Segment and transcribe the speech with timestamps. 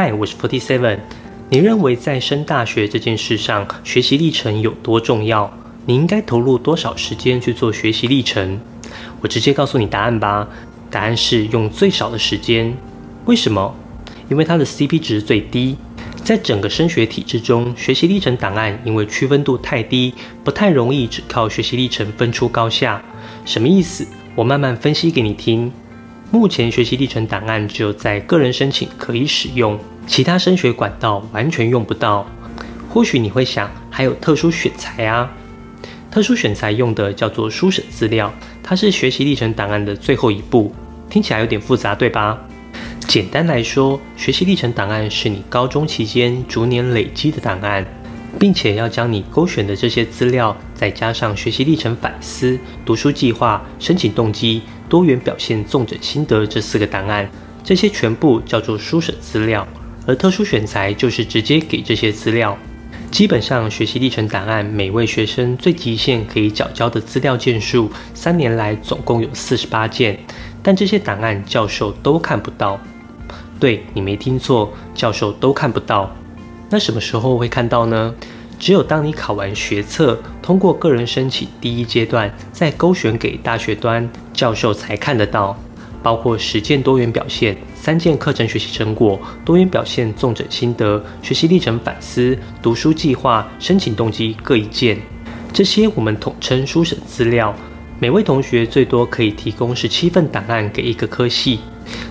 [0.00, 1.00] 嗨，我是 Forty Seven。
[1.50, 5.52] 你认为在升大学这件事上，学习历程有多重要？
[5.86, 8.60] 你应该投入多少时间去做学习历程？
[9.20, 10.46] 我直接告诉你答案吧。
[10.88, 12.72] 答案是用最少的时间。
[13.24, 13.74] 为什么？
[14.30, 15.76] 因为它的 CP 值最低。
[16.22, 23.02] 在整个升学体制中，学习历程档案因为区分度太低，不太容易只靠学习历程分出高下。
[23.44, 24.06] 什么意思？
[24.36, 25.72] 我慢慢分析给你听。
[26.30, 32.26] 目前学习历程档案只有在个人申请可以使用，其他升学管道完全用不到。
[32.90, 35.32] 或许你会想，还有特殊选材啊？
[36.10, 38.30] 特殊选材用的叫做书审资料，
[38.62, 40.70] 它是学习历程档案的最后一步。
[41.08, 42.38] 听起来有点复杂，对吧？
[43.06, 47.86] 简单来说，学习历程档案是你高中期间逐年累积的档案，
[48.38, 54.62] 并且要将你勾选的这些资料，再加上学习历程反思、读书计划、申请动机。
[54.88, 57.30] 多元表现纵诊心得这四个档案，
[57.62, 59.68] 这些全部叫做书审资料，
[60.06, 62.56] 而特殊选材就是直接给这些资料。
[63.10, 70.18] 基本上，学习历程档案每位学生最极限可以缴交的资料件数，三年来总共有四十八件，
[70.62, 72.80] 但这些档案教授都看不到。
[73.60, 76.14] 对你没听错，教授都看不到。
[76.70, 78.14] 那什么时候会看到呢？
[78.58, 85.56] 只有当你考完学测，通过个人申请第一阶段，再勾选给大学端教授才看得到，
[86.02, 94.98] 包括实践多元表现、三件课程学习成果、多元表现纵整心得、学习历程反思、读书计划、申请动机各一件。
[95.52, 97.54] 这些我们统称书审资料。
[98.00, 101.60] 每位同学最多可以提供十七份档案给一个科系，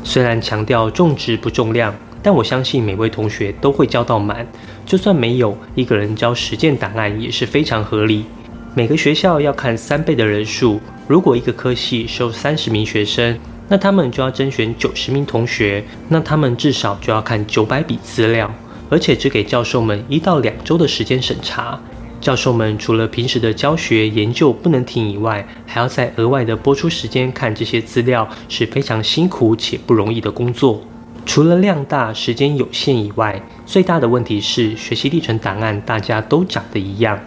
[0.03, 1.93] 虽然强调重质不重量。
[2.21, 4.45] 但我相信每位同学都会交到满，
[4.85, 8.25] 就算没有一个人交十件档案也是非常合理。
[8.73, 13.37] 每个学校要看三倍的人数，如果一个科系收三十名学生，
[13.67, 18.53] 那他们就要甄选九十名同学，那他们至少就要看九百笔资料，
[18.89, 21.79] 而且只给教授们一到两周的时间审查。
[22.19, 30.81] 教授们除了平时的教学研究不能停以外，还要再额外的播出时间看这些资料，是非常辛苦且不容易的工作。
[31.27, 37.19] 除了量大、时间有限以外，最大的问题是学习历程档案大家都长得一样。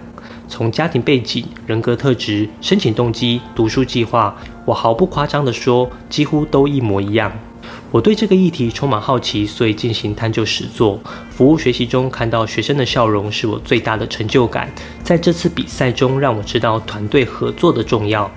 [0.49, 4.34] 从家庭背景、人格特质、申请动机、读书计划，
[4.65, 7.31] 我毫不夸张地说，几乎都一模一样。
[7.91, 10.99] 我对这个议题充满好奇，所以进行探究实作。
[11.28, 14.69] 服务学习中看到学生的笑容，是我最大的成就感。
[15.05, 18.28] 在这次比赛中，让我知道团队合作的重要。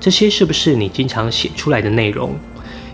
[0.00, 2.34] 这些是不是你经常写出来的内容？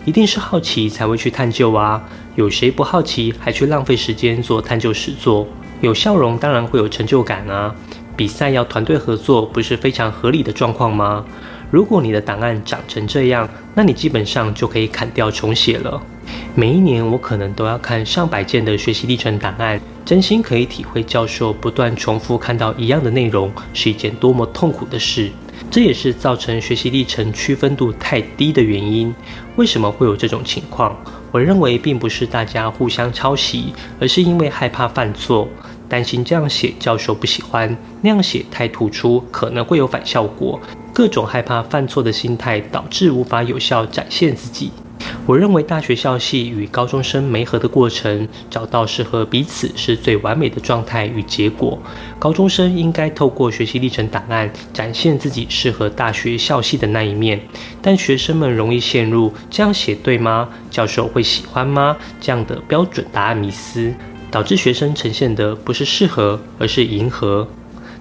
[0.08, 2.02] 一定是好奇才会去探究啊！
[2.34, 5.46] 有谁不好奇还去浪费时间做探究实作？
[5.82, 7.74] 有笑容当然会有成就感啊！
[8.16, 11.22] 比赛要团队合作，不是非常合理的状况吗？
[11.70, 16.00] 如果你的档案长成这样，那你基本上就可以砍掉重写了。
[16.54, 25.30] 每一年我可能都要看上百件的学习历程档案，真心可以体会教授不断重复看到一样的内容是一件多么痛苦的事。
[25.70, 29.14] 这也是造成学习历程区分度太低的原因。
[29.56, 30.96] 为什么会有这种情况？
[31.30, 35.46] 我认为并不是大家互相抄袭，而是因为害怕犯错，
[35.86, 40.58] 担心这样写教授不喜欢，那样写太突出可能会有反效果。
[40.94, 44.72] 各种害怕犯错的心态，导致无法有效展现自己。
[45.26, 51.78] 我认为大学校系与高中生媒合的过程，找到适合彼此是最完美的状态与结果。
[52.18, 57.40] 高中生应该透过学习历程档案，展现自己适合大学校系的那一面。
[57.82, 60.48] 但学生们容易陷入这样写对吗？
[60.70, 61.96] 教授会喜欢吗？
[62.20, 63.94] 这样的标准答案迷思，
[64.30, 67.46] 导致学生呈现的不是适合，而是迎合。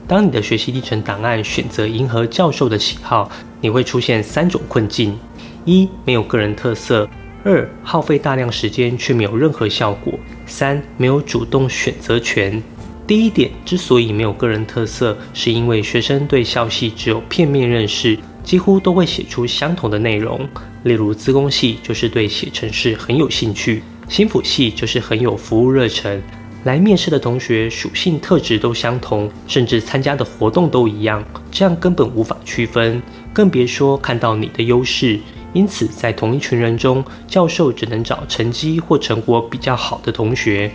[0.07, 3.29] 当你的学习历程档案选择迎合教授的喜好，
[3.59, 5.19] 你会出现三种困境。
[5.67, 7.09] 一没有个人特色，
[7.43, 12.63] 二耗费大量时间却没有任何效果，三没有主动选择权。
[13.05, 20.39] 第一点之所以没有个人特色，是因为学生对校系只有片面认识，几乎都会写出相同的内容。
[20.83, 26.23] 例如，资工系就是对写程式很有兴趣，心辅系就是很有服务热忱。
[26.63, 31.21] 来面试的同学属性特质都相同，甚至参加的活动都一样，
[31.51, 33.01] 这样根本无法区分，
[33.33, 35.19] 更别说看到你的优势。
[35.57, 40.69] 因此，在同一群人中，教授只能找成绩或成果比较好的同学。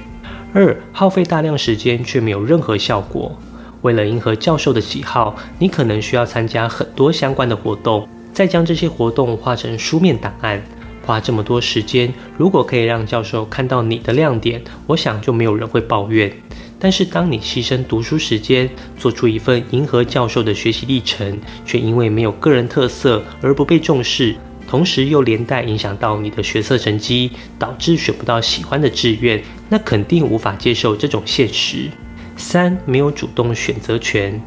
[0.52, 3.38] 二、耗费大量时间却没有任何效果。
[3.82, 10.60] 为了迎合教授的喜好，你可能需要参加很多相关的活动，再将这些活动化成书面档案。
[11.06, 16.32] 花这么多时间，如果可以让教授看到你的亮点，我想就没有人会抱怨。
[16.80, 18.68] 但是，当你牺牲读书时间，
[18.98, 24.34] 做出一份迎合教授的学习历程，却因为没有个人特色而不被重视。
[24.72, 31.90] 同时又连带影响到你的学测成绩，导致选不到喜欢的志愿，那肯定无法接受这种现实。
[32.38, 34.40] 三，没有主动选择权。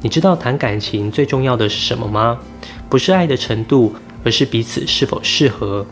[0.00, 2.38] 你知道谈感情最重要的是什么吗？
[2.88, 3.92] 不是爱的程度，
[4.22, 5.84] 而是彼此是否适合。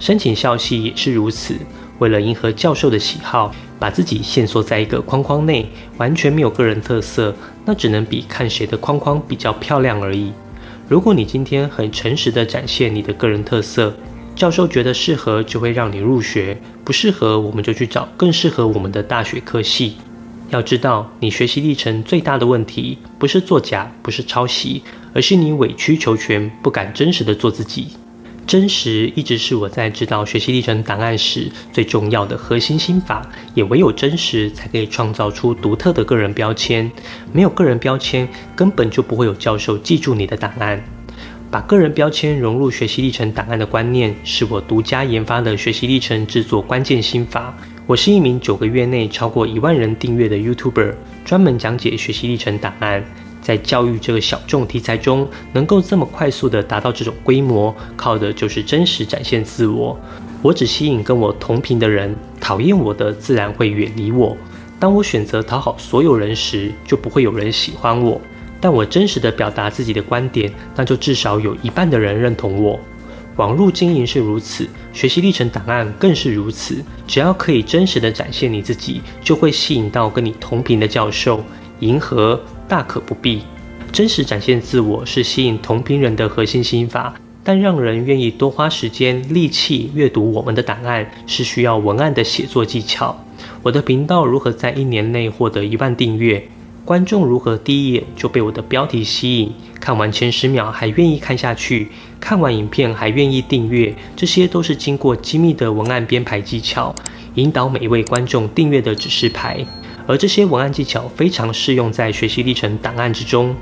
[0.00, 1.54] 申请校系也是如此，
[2.00, 7.32] 为了迎合教授的喜好，把自己限缩在一个框框内，完全没有个人特色，
[7.64, 10.32] 那只能比看谁的框框比较漂亮而已。
[10.88, 13.92] 如果你今天很诚实的展现你的个人特色，
[14.36, 19.96] 教授觉得适合就会让你入学，不适合我们就去找更适合我们的大学课系。
[20.50, 24.80] 要知道，你学习历程最大的问题不是作假，不是抄袭，
[25.12, 27.88] 而是你委曲求全，不敢真实的做自己。
[28.46, 36.88] 真实一直是我在指导学习历程档案时最重要的核心心法，也唯有真实才可以创造出独特的个人标签。
[37.32, 40.80] 没有个人标签，根本就不会有教授记住你的档案。
[41.50, 47.52] 把个人标签融入学习历程档案的观念，是我独家研发的学习历程制作关键心法。
[47.84, 50.94] 我是一名九个月内超过一万人订阅的 YouTuber，
[51.24, 53.04] 专门讲解学习历程档案。
[53.46, 59.96] 在教育这个小众题材中，能够这么快速的达到这种规模，靠的就是真实展现自我。
[60.42, 64.36] 我只吸引跟我同频的人，讨厌我的自然会远离我。
[64.80, 68.20] 当我选择讨好所有人时，就不会有人喜欢我。
[68.60, 72.80] 但我真实的表达自己的观点，那就至少有一半的人认同我。
[73.36, 76.84] 网络经营是如此，学习历程档案更是如此。
[77.06, 81.44] 只要可以真实的展现你自己，就会吸引到跟你同频的教授。
[81.80, 83.42] 迎合大可不必，
[83.92, 87.14] 真实展现自我是吸引同频人的核心心法。
[87.44, 93.16] 但让人愿意多花时间力气阅读我们的档案，是需要文案的写作技巧。
[93.62, 96.48] 我的频道如何在一年内获得一万订阅？
[96.84, 101.88] 观众如何第一眼就被我的标题吸引，看完前十秒还愿意看下去，
[102.18, 103.94] 看完影片还愿意订阅？
[104.16, 106.92] 这些都是经过精密的文案编排技巧，
[107.36, 109.64] 引导每一位观众订阅的指示牌。
[110.06, 113.54] 而这些文案技巧非常适用在学习历程档案之中。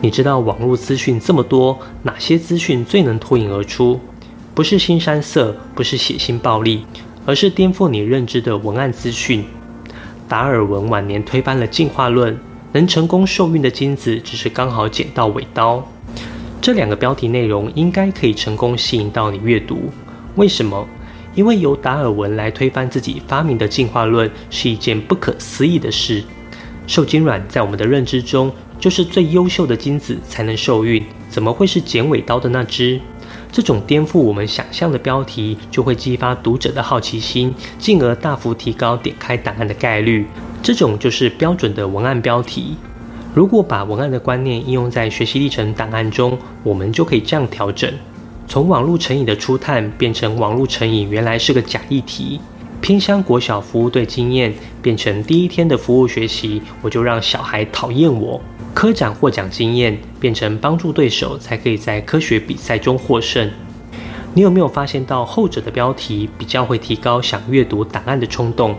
[0.00, 4.00] 你知道网络资讯这么多，哪些资讯最能脱颖而出？
[4.54, 6.84] 不是新山色，不是血腥暴力，
[7.24, 9.44] 而是颠覆你认知的文案资讯。
[10.28, 12.38] 达尔文晚年推翻了进化论，
[12.72, 15.86] 能成功受孕的精子只是刚好捡到尾刀。
[16.60, 19.90] 这两个标题内容应该可以成功吸引到你阅读。
[20.36, 20.86] 为什么？
[21.34, 26.22] 因为由达尔文来推翻自己发明的进化论是一件不可思议的事。
[26.86, 33.00] 受精卵在我们的认知中就是最优秀的精子才能受孕，怎么会是剪尾刀的那只？
[33.50, 40.26] 这种颠覆我们想象的标题，就会激发读者的好奇心，进而大幅提高点开档案的概率。
[40.62, 42.76] 这种就是标准的文案标题。
[43.34, 47.90] 如果把文案的观念应用在学习历程档案中，我们就可以这样调整：
[48.46, 52.38] 从网络成瘾的初探变成网络成瘾原来是个假议题；
[52.80, 54.52] 偏乡国小服务队经验
[54.82, 58.40] 变成第一天的服务学习，我就让小孩讨厌我。
[58.74, 63.50] 科长获奖经验变成帮助对手才可以在科学比赛中获胜。
[64.34, 68.74] 你有没有发现到后者的标题比较会提高想阅读档案的冲动？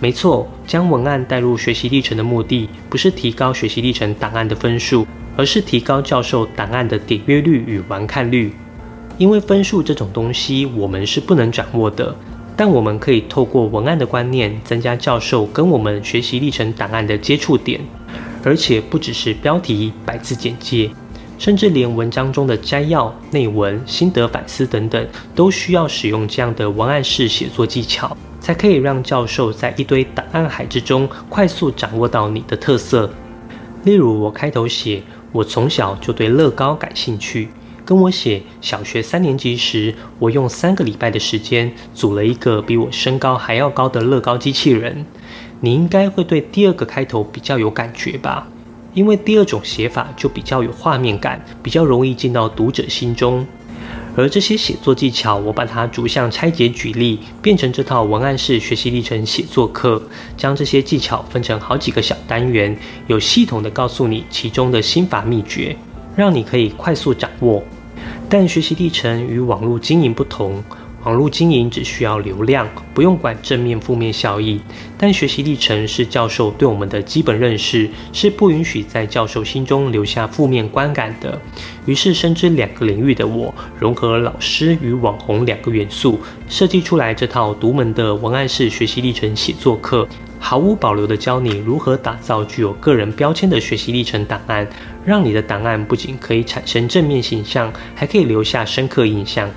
[0.00, 5.06] 没错，将文案带入学习历程的目的不是提高学习历程档案的分数，
[5.36, 8.52] 而是提高教授档案的点阅率与完看率。
[9.18, 12.14] 因为分数这种东西我们是不能掌握的，
[12.56, 17.80] 但我们可以透过文案的观念增加教授跟我们学习历程档案的接触点。
[18.44, 20.90] 而且不只是标题、百字简介，
[21.38, 33.08] 甚至连文章中的摘要、内文、心得反思等等，都需要使用这样的文案式写作技巧，才可以让教授在一堆档案海之中快速掌握到你的特色。
[33.84, 35.00] 例如，我开头写
[35.30, 37.48] 我从小就对乐高感兴趣，
[37.84, 45.04] 跟我写小学三年级时，我用三个礼拜的时间组了一个比我身高还要高的乐高机器人。
[45.60, 48.46] 你应该会对第二个开头比较有感觉吧，
[48.94, 53.46] 因为第二种写法就比较有画面感，比较容易进到读者心中。
[54.14, 60.02] 而这些写作技巧，我把它逐项拆解举例，变成这套文案式学习历程写作课，
[60.36, 65.74] 将这些技巧分成好几个小单元，有系统的告诉你其中的心法秘诀，
[66.16, 67.62] 让你可以快速掌握。
[68.28, 70.62] 但学习历程与网络经营不同。
[71.04, 72.64] 网络经营只需要流量，
[72.94, 74.60] 不用管正面负面效益。
[74.96, 81.36] 但学习历程是教授对我们的基本认识，是不允许在教授心中留下负面观感的。
[81.86, 90.06] 于是，深知两个领域的我，融合老师与网红两个元素，设计出来这套独门的文案式学习历程写作课，
[90.44, 94.68] 毫无保留地教你如何打造具有个人标签的学习历程档案，
[95.04, 99.48] 让你的档案不仅可以产生正面形象，还可以留下深刻印象。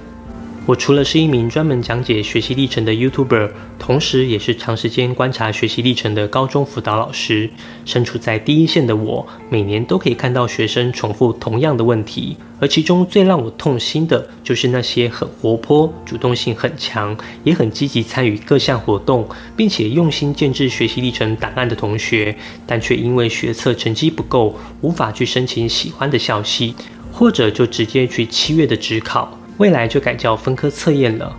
[0.67, 7.47] 我除了是一名专门讲解学习历程的 YouTuber，同时也是长时间观察学习历程的高中辅导老师。
[7.85, 26.73] 身处在第一线的我，每年都可以看到学生重复同样的问题，而其中最让我痛心的就是那些很活泼、主动性很强，也很积极参与各项活动，并且用心建制学习历程档案的同学，但却因为学测成绩不够，无法去申请喜欢的校系，
[27.11, 29.37] 或者就直接去七月的职考。
[29.57, 31.35] 未来就改叫分科测验了。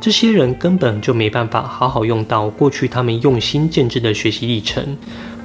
[0.00, 4.96] 这些人根本就没办法好好用到过去他们用心建制的学习历程。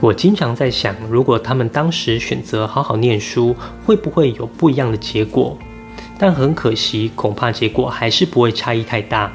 [0.02, 3.56] 我经常在想，如果他们当时选择好好念书，
[3.86, 5.58] 会不会有不一样的结果？
[6.18, 9.32] 但很可惜，恐怕结果还是不会差异太大。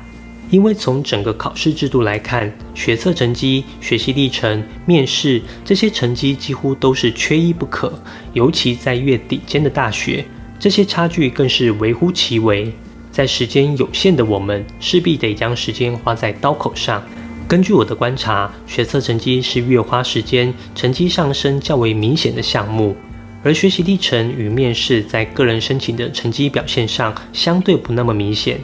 [0.51, 7.91] 因为从整个考试制度来看，学测成绩、学习历程、面试这些成绩几乎都是缺一不可，
[8.35, 10.23] 尤其在越顶尖的大学。
[10.59, 12.73] 这些差距更是微乎其微，
[13.11, 17.03] 在时间有限的我们，势必得将时间花在刀口上。
[17.47, 22.97] 根据我的观察，学测成绩是越花时间，成绩上升较为明显的项目，
[23.43, 28.59] 而学习历程与面试在个人申请的成绩表现上相对不那么明显。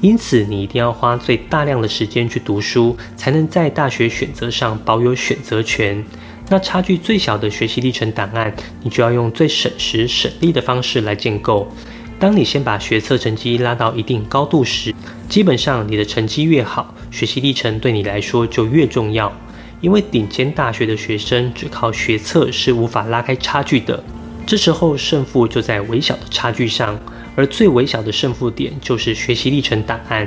[0.00, 6.02] 因此，你一定要花最大量的时间去读书，才能在大学选择上保有选择权。
[6.50, 11.70] 那差距最小的学习历程档案，你就要用最省时省力的方式来建构。
[12.18, 14.94] 当你先把学测成绩拉到一定高度时，
[15.28, 19.32] 基本上你的成绩越好，学习历程对你来说就越重要。
[19.80, 24.02] 因为顶尖大学的学生只靠学测是无法拉开差距的，
[24.44, 26.98] 这时候胜负就在微小的差距上，
[27.36, 30.26] 而最微小的胜负点就是学习历程档案，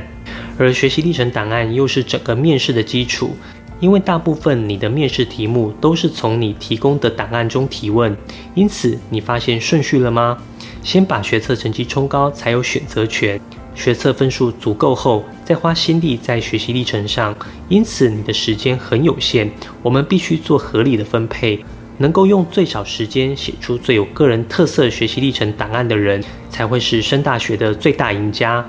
[0.58, 3.36] 而学习历程档案又是整个面试的基础。
[3.82, 8.16] 因为大部分你的面试题目都是从你提供的档案中提问，
[8.54, 10.38] 因此你发现顺序了吗？
[10.84, 13.42] 先把学测成绩冲高才有选择权，
[13.74, 17.36] 学测分数足够后再花心力在学习历程上，
[17.70, 19.50] 因此你的时间很有限，
[19.82, 21.64] 我们必须做合理的分配，
[21.98, 28.64] 能够用最少时间写出最有个人特色学习历程档案的人，才会是升大学的最大赢家。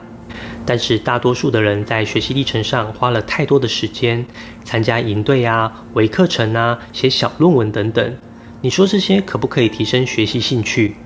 [0.65, 4.25] 但是大多数的人在学习历程上花了太多的时间，
[4.65, 8.17] 参加营队啊、微课程啊、写小论文等等。
[8.61, 10.97] 你说这些可不可以提升学习兴趣？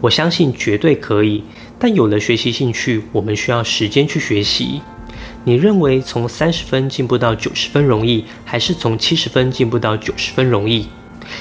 [0.00, 1.44] 我相信绝对可以。
[1.78, 4.80] 但有了学习兴趣，我们需要时间去学习。
[5.44, 10.86] 你认为从三十分进步到九十分容易，还是从七十分进步到九十分容易？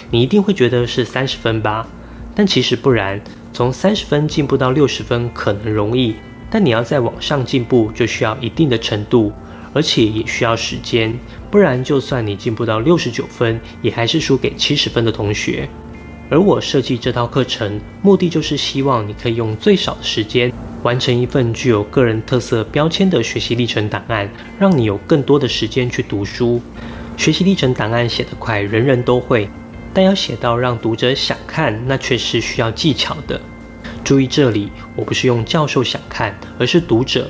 [0.09, 1.87] 你一定会觉得是三十分吧？
[2.33, 3.21] 但其实不然，
[3.53, 6.15] 从三十分进步到六十分可能容易。
[6.51, 9.31] 但你要再往上进步，就需要一定的程度，
[9.73, 11.17] 而且也需要时间，
[11.49, 15.67] 不然就算你进步到六十九分，也还是输给七十分的同学。
[16.29, 20.51] 而我设计这套课程，目的就是希望你可以用最少的时间，
[20.83, 24.29] 完成一份具有个人特色标签的学习历程档案，
[24.59, 26.61] 让你有更多的时间去读书。
[27.17, 29.49] 学习历程档案写得快，人人都会，
[29.93, 33.39] 但要写到让读者想看，那却是需要技巧的。
[34.11, 37.29] 注意这里，我不是用教授想看，而是读者。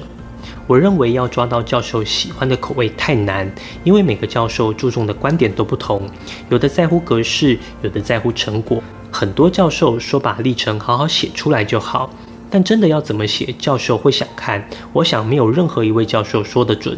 [0.65, 3.47] 我认为要抓到教授喜欢的口味太难，
[3.83, 6.09] 因为每个教授注重的观点都不同，
[6.49, 8.81] 有的在乎格式，有的在乎成果。
[9.11, 12.09] 很多教授说把历程好好写出来就好，
[12.49, 14.67] 但真的要怎么写，教授会想看？
[14.91, 16.97] 我想没有任何一位教授说得准。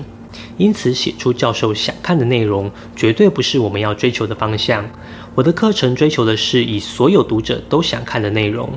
[0.55, 4.89] 因此，写出教授想看的内容，绝对不是我们要追求的方向。
[5.35, 8.71] 我的课程追求的是以所有读者都想看的内容。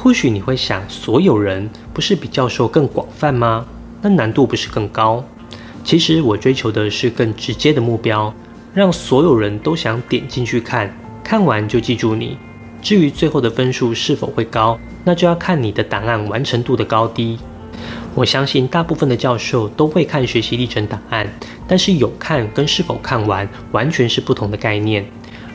[0.00, 3.66] 或许你会想，所有人不是比教授更广泛吗？
[4.00, 5.24] 那难度不是更高？
[5.82, 8.32] 其实我追求的是更直接的目标，
[8.72, 12.38] 让所有人都想点进去看，看完就记住你。
[12.80, 17.36] 至于最后的分数是否会高，那就要看你的档案完成度的高低。
[18.14, 21.26] 我相信大部分的教授都会看学习历程档案，
[21.66, 25.04] 但是有看跟是否看完完全是不同的概念。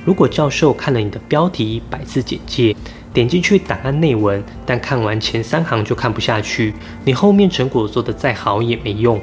[0.04, 2.76] 如果教授看了你的标题、百字简介，
[3.14, 6.74] 点进去档案内文，但看完前三行就看不下去，
[7.06, 9.22] 你后面成果做得再好也没用。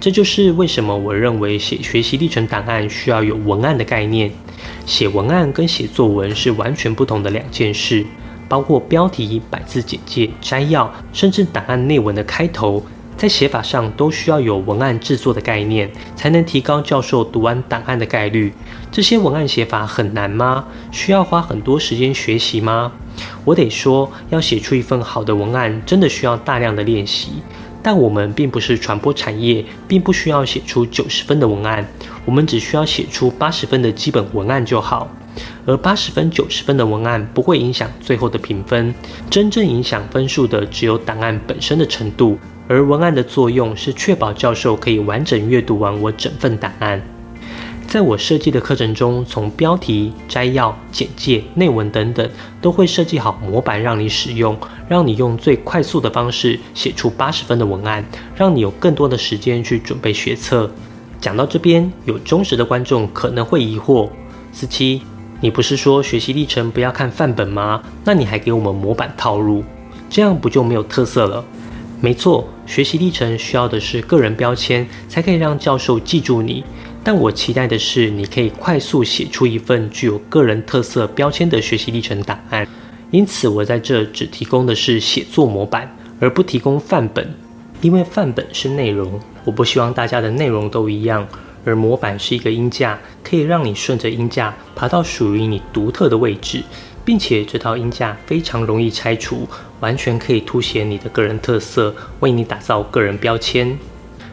[0.00, 4.30] 这就是为什么我认为写学习历程档案需要有文案的概念。
[4.84, 8.04] 写文案跟写作文是完全不同的两件事，
[8.48, 12.82] 包括标题、百字简介、摘要，甚至档案内文的开头。
[13.16, 18.52] 在写法上都需要有文案制作的概念，才能提高教授读完档案的概率。
[18.92, 20.66] 这些文案写法很难吗？
[20.92, 22.92] 需要花很多时间学习吗？
[23.44, 27.30] 我得说，要写出一份好的文案，真的需要大量的练习。
[27.82, 31.86] 但我们并不是传播产业，并不需要写出九十分的文案，
[32.24, 35.08] 我们只需要写出八十分的基本文案就好。
[35.64, 38.94] 而八十分、九十分的文案不会影响最后的评分，
[39.30, 42.38] 真正影响分数的只有档案本身的程度。
[42.68, 47.00] 而文案的作用是确保教授可以完整阅读完我整份档案。
[47.86, 52.28] 在我设计的课程中，从标题、摘要、简介、内文等等，
[52.60, 54.58] 都会设计好模板让你使用，
[54.88, 58.04] 让你用最快速的方式写出八十分的文案，
[58.34, 60.68] 让你有更多的时间去准备学测。
[61.20, 64.08] 讲到这边，有忠实的观众可能会疑惑：
[64.52, 65.00] 四七，
[65.40, 67.80] 你不是说学习历程不要看范本吗？
[68.04, 69.62] 那你还给我们模板套路，
[70.10, 71.44] 这样不就没有特色了？
[72.00, 76.62] 没错，学习历程需要的是个人标签，才可以让教授记住你。
[77.02, 82.66] 但我期待的是，你可以快速写出一份具有个人特色标签的学习历程档案。
[83.10, 87.34] 因此，我在这只提供的是写作模板，而不提供范本。
[87.80, 91.26] 因为范本是内容，我不希望大家的内容都一样，
[91.64, 96.62] 而模板是一个音架，可以让你顺着音架爬到属于你独特的位置，
[97.06, 99.48] 并且这套音架非常容易拆除，
[99.78, 103.78] 完全可以凸显你的个人特色，为你打造个人标签。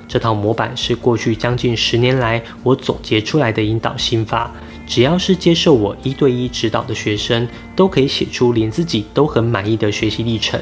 [0.08, 4.52] 这套模板是过去将近十年来我总结出来的引导心法。
[4.88, 10.60] 只要是接受我一对一指导的学生，都可以写出连自己都很满意的学习历程，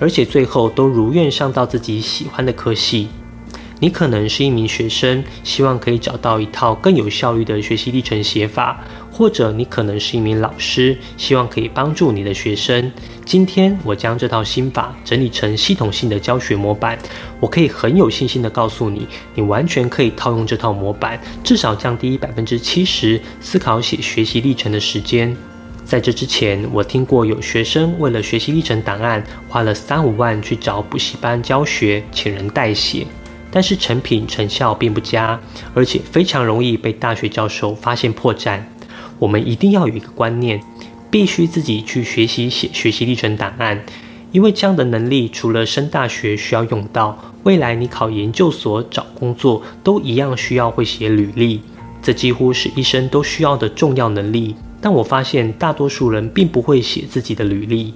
[0.00, 3.08] 而且最后都如愿上到自己喜欢的科系。
[3.80, 12.90] 你可能是一名学生，希望可以找到一套更有效率的学习历程写法，或者你可能是一名老师，希望可以帮助你的学生。
[13.26, 16.98] 今天我将这套心法整理成系统性的教学模板，
[17.38, 25.36] 我可以很有信心的告诉你，你完全可以套用这套模板，至少降低百分之七十思考写学习历程的时间。
[25.84, 33.06] 在这之前，我听过有学生为了学习历程档案，花了三五万去找补习班教学，请人代写。
[33.50, 35.38] 但是成品成效并不佳，
[35.74, 38.58] 而且非常容易被大学教授发现破绽。
[39.22, 40.60] 我们一定要有一个观念，
[41.08, 43.80] 必须自己去学习写学习历程档案，
[44.32, 51.60] 因为这样的能力除了升大学需要用到，未来你考研究所、找工作都一样需要会写履历。
[52.02, 54.56] 这几乎是一生都需要的重要能力。
[54.80, 57.94] 但我发现大多数人并不会写自己的履历。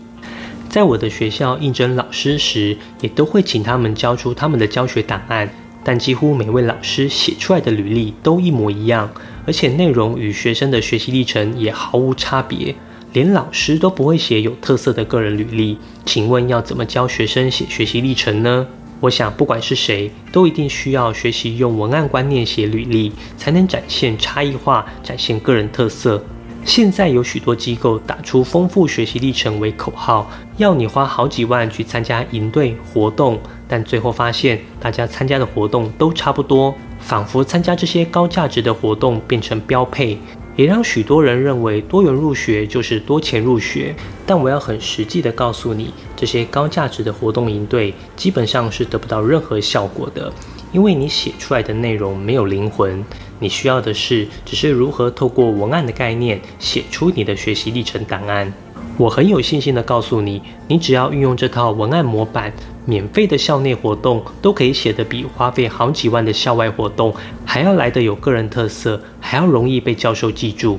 [0.69, 5.51] 在我的学校应征老师时，也都会请他们交出他们的教学档案，
[5.89, 9.09] 但几乎每位老师写出来的履历都一模一样，
[9.47, 12.75] 而且内容与学生的学习历程也毫无差别，
[13.13, 15.79] 连老师都不会写有特色的个人履历。
[16.05, 18.67] 请问要怎么教学生写学习历程呢？
[18.99, 26.21] 我想，不管是谁，都一定需要学习用文案观念写履历，才能展现差异化，展现个人特色。
[26.67, 40.19] 现在有许多机构打出“丰富学习历程”为口号，要你花好几万去参加营队活动，但最后发现大家参加的活动都差不多，仿佛参加这些高价值的活动变成标配，
[40.57, 43.95] 也让许多人认为多元入学就是多钱入学。
[44.27, 50.33] 但我要很实际的告诉你，这些高价值的活动营队基本上是得不到任何效果的，
[50.73, 53.05] 因为你写出来的内容没有灵魂。
[53.39, 58.53] 你需要的是，只是如何透过文案的概念写出你的学习历程档案。
[58.99, 62.51] 我很有信心的告诉你，你只要运用这套文案模板，
[62.87, 70.79] 免费的校内活动都可以写得比花费好几万的校外活动还要来得有个人特色，还要容易被教授记住。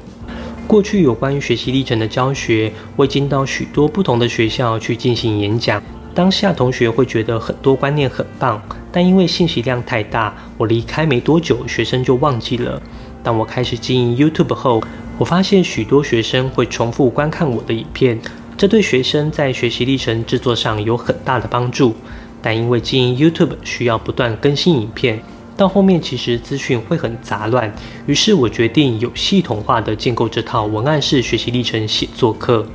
[0.66, 5.82] 过去有关于学习历程的教学，我已经到许多不同的学校去进行演讲。
[6.18, 8.60] 当下同学会觉得很多观念很棒，
[8.92, 12.82] 但因为信息量太大，我离开没多久，学生就忘记了。
[13.22, 14.82] 当我开始经营 YouTube 后，
[15.20, 18.20] 我发现许多学生会重复观看我的影片，
[18.58, 21.96] 这对学生在学习历程制作上有很大的帮助。
[22.42, 25.22] 但因为经营 YouTube 需要不断更新影片，
[25.56, 27.72] 到后面其实资讯会很杂乱，
[28.08, 32.66] 于是我决定有系统化的建构这套文案式学习历程写作课。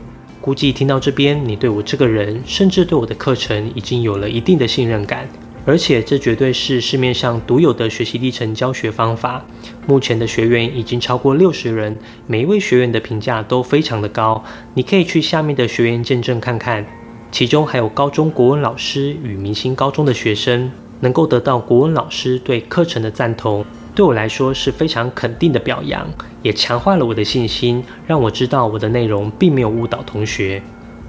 [0.42, 5.28] 估计听到这边，你对我这个人，甚至对我的课程，已经有了一定的信任感。
[5.64, 9.46] 而且，这绝对是市面上独有的学习历程教学方法。
[9.86, 14.42] 目前的学员已经超过六十人，每一位学员的评价都非常的高。
[14.74, 16.84] 你可以去下面的学员见证看看，
[17.30, 23.64] 其中还有高中国文老师与明星高中的学生，能够得到国文老师对课程的赞同。
[23.94, 26.08] 对我来说是非常肯定的表扬，
[26.42, 30.62] 也强化了我的信心，让我知道我的内容并没有误导同学。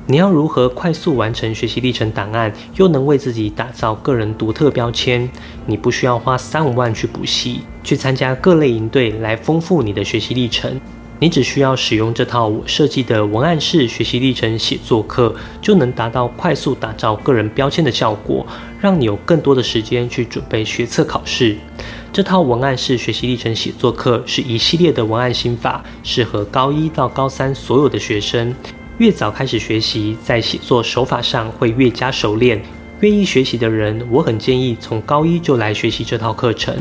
[0.06, 5.30] 你要如何快速完成学习历程档案，又能为自己打造个人独特标签？
[5.66, 10.78] 你不需要花三五万去补习，去参加各类营队来丰富你的学习历程。
[11.20, 18.46] 你只需要使用这套我设计的文案式学习历程写作课，就能达到快速打造个人标签的效果，
[18.82, 21.56] 让你有更多的时间去准备学测考试。
[22.14, 28.54] 这套文案式学习历程写作课是一系列的文案心法，适合高一到高三所有的学生。
[29.00, 32.62] 越早开始学习，在写作手法上会越加熟练。
[33.00, 36.76] 愿意学习的人，我很建议从高一就来学习这套课程。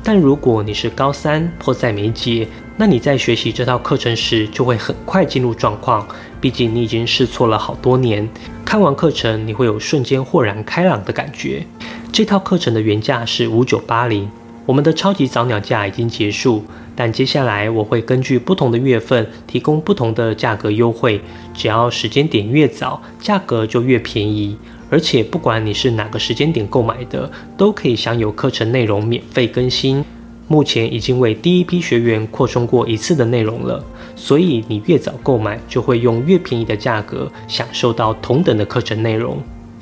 [0.00, 6.06] 但如果你是高三迫在眉睫，那你在学习这套课程时就会很快进入状况。
[6.40, 8.28] 毕竟你已经试错了好多年，
[8.64, 11.66] 看完课程你会有瞬间豁然开朗的感觉。
[12.12, 14.30] 这套课程的原价是五九八零。
[14.68, 16.62] 我们的超级早鸟价已经结束，
[16.94, 21.18] 但接下来我会根据不同的月份提供不同的价格优惠。
[21.54, 24.58] 只要时间点越早，价格就越便宜。
[24.90, 30.04] 而且不管你是哪个时间点购买的，都可以享有课程内容免费更新。
[30.48, 33.82] 目前已经为第一批学员扩充过一次的内容了，
[34.16, 39.38] 所以你越早购买，就会用越便宜的价格享受到同等的课程内容。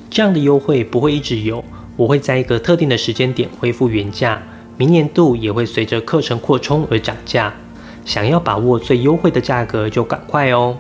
[0.08, 1.64] 这样的优惠不会一直有，
[1.96, 4.40] 我会在一个特定的时间点恢复原价。
[4.78, 7.54] 明年度也会随着课程扩充而涨价，
[8.04, 10.76] 想要把握最优惠的价格就赶快哦！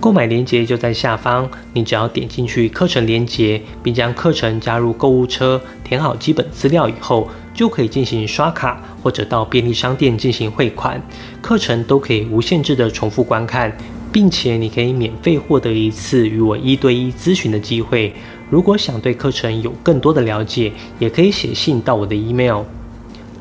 [0.00, 11.02] 购买链接就在下方，你只要点进去课程链接，并将课程加入购物车，填好基本资料以后，就可以进行刷卡或者到便利商店进行汇款，
[11.42, 13.76] 课程都可以无限制的重复观看，
[14.10, 18.14] 并且你可以免费获得一次与我一对一咨询的机会。
[18.48, 22.62] 如果想对课程有更多的了解，也可以写信到我的 email。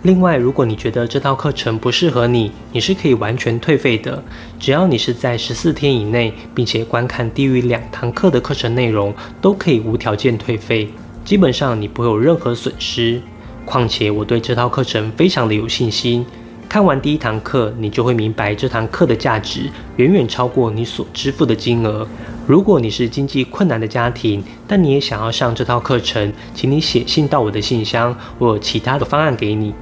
[0.07, 4.23] 另外，如果你觉得这套课程不适合你，你是可以完全退费的。
[4.57, 10.87] 只要你是在十四天以内，并且观看低于两堂课的课程内容，都可以无条件退费。
[11.25, 13.21] 基本上你不会有任何损失。
[13.65, 16.25] 况且我对这套课程非常的有信心。
[16.69, 22.07] 看完第一堂课，你就会明白这堂课的价值远远超过你所支付的金额。
[22.45, 29.73] 如果你是经济困难的家庭，但你也想要上这套课程，请你写信到我的信箱，我有其他的方案给你。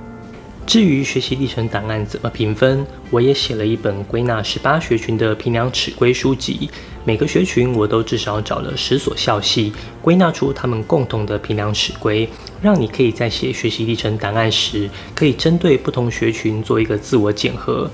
[0.66, 6.70] 至于学习历程档案怎么评分，我也写了一本归纳十八学群的评量尺规书籍。
[7.04, 12.28] 每个学群我都至少找了十所校系，归纳出他们共同的评量尺规，
[12.64, 17.90] 让你可以在写学习历程档案时，可以针对不同学群做一个自我检核。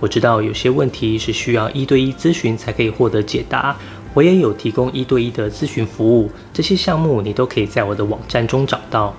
[0.00, 3.76] 我知道有些问题是需要一对一咨询才可以获得解答，
[4.14, 9.16] 我也有提供一对一的咨询服务，这些项目你都可以在我的网站中找到。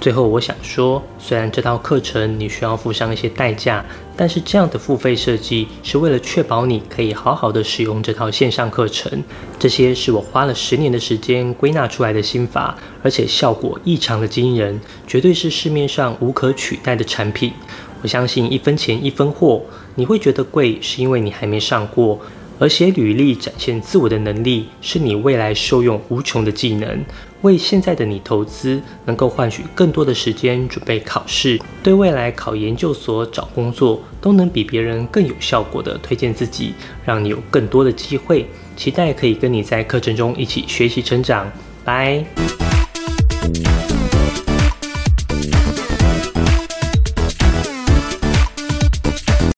[0.00, 3.84] 最后，我想说，虽然这套课程你需要付上一些代价，
[4.16, 9.24] 但是这样的付费设计是为了确保你可以好好的使用这套线上课程。
[9.58, 17.52] 这些是我花了十年的时间归纳出来的心法，而且效果异常的惊人，绝对是市面上无可取代的产品。
[18.00, 19.60] 我相信一分钱一分货，
[19.96, 22.20] 你会觉得贵，是因为你还没上过。
[22.58, 27.04] 而写履历展现自我的能力，是你未来受用无穷的技能。
[27.42, 38.44] 为现在的你投资，能够换取更多的时间准备考试，对未来考研究所、找工作，都能比别人更有效果的推荐自己，让你有更多的机会。
[38.76, 41.50] 期待可以跟你在课程中一起学习成长。
[41.84, 42.57] 拜。